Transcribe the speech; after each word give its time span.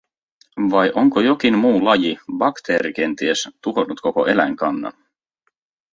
Vai 0.71 0.85
onko 1.01 1.21
jokin 1.27 1.57
muu 1.65 1.75
laji, 1.89 2.15
bakteeri 2.43 2.93
kenties, 3.01 3.47
tuhonnut 3.61 4.01
koko 4.07 4.25
eläinkannan? 4.35 4.99